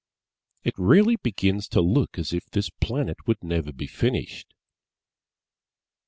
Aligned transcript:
It 0.63 0.73
really 0.79 1.15
begins 1.15 1.67
to 1.67 1.79
look 1.79 2.17
as 2.17 2.33
if 2.33 2.45
this 2.49 2.71
Planet 2.71 3.17
would 3.27 3.43
never 3.43 3.71
be 3.71 3.85
finished. 3.85 4.55